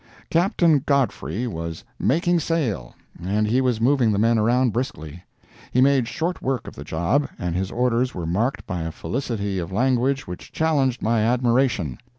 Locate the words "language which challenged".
9.71-11.03